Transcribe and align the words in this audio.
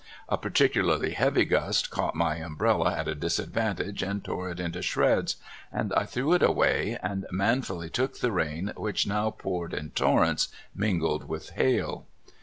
A 0.27 0.35
particularly 0.35 1.11
heavy 1.13 1.45
gust 1.45 1.91
caught 1.91 2.15
my 2.15 2.37
umbrella 2.37 2.91
at 2.91 3.07
a 3.07 3.13
disadvantage 3.13 4.01
and 4.01 4.23
tore 4.25 4.49
it 4.49 4.59
into 4.59 4.81
shreds, 4.81 5.35
and 5.71 5.93
I 5.93 6.05
threw^ 6.05 6.35
it 6.35 6.41
away 6.41 6.97
and 7.03 7.27
manfully 7.29 7.91
took 7.91 8.19
the 8.19 8.31
rain, 8.31 8.73
which 8.75 9.05
now 9.05 9.29
poured 9.29 9.75
in 9.75 9.91
torrents, 9.91 10.47
mingled 10.73 11.29
with 11.29 11.51
hail. 11.51 12.07